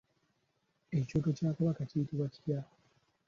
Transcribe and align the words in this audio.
Ekyoto 0.99 1.29
kya 1.37 1.49
Kabaka 1.55 1.81
kiyitibwa 1.89 2.25
kitya? 2.33 2.59